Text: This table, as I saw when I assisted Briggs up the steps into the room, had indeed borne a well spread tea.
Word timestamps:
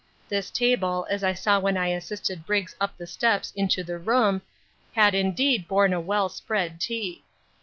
This 0.29 0.49
table, 0.49 1.05
as 1.11 1.23
I 1.23 1.33
saw 1.35 1.59
when 1.59 1.77
I 1.77 1.89
assisted 1.89 2.43
Briggs 2.43 2.75
up 2.81 2.97
the 2.97 3.05
steps 3.05 3.53
into 3.55 3.83
the 3.83 3.99
room, 3.99 4.41
had 4.95 5.13
indeed 5.13 5.67
borne 5.67 5.93
a 5.93 6.01
well 6.01 6.27
spread 6.27 6.79
tea. 6.81 7.23